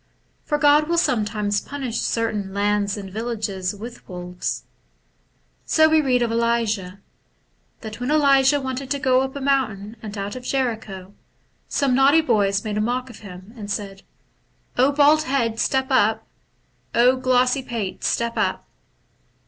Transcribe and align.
For 0.45 0.57
God 0.57 0.85
wiU 0.85 0.97
sometimes 0.97 1.61
punish 1.61 1.99
certain 1.99 2.55
lands 2.55 2.97
and 2.97 3.11
villages 3.13 3.75
with 3.75 4.09
wolves. 4.09 4.63
So 5.63 5.87
we 5.89 6.01
read 6.01 6.23
of 6.23 6.31
Elisha,— 6.31 6.97
that 7.81 7.99
when 7.99 8.09
Elisha 8.09 8.59
wanted 8.59 8.89
to 8.89 8.97
go 8.99 9.21
up 9.21 9.35
a 9.35 9.39
mountain 9.39 9.95
out 10.17 10.35
of 10.35 10.41
Jericho, 10.43 11.13
some 11.67 11.93
naughty 11.93 12.21
boys 12.21 12.63
made 12.63 12.79
a 12.79 12.81
mock 12.81 13.11
of 13.11 13.19
him 13.19 13.53
and 13.55 13.69
said, 13.69 14.01
* 14.41 14.75
bald 14.75 15.21
head, 15.21 15.59
step 15.59 15.91
up! 15.91 16.25
glossy 16.95 17.61
pate, 17.61 18.03
step 18.03 18.33
up 18.39 18.67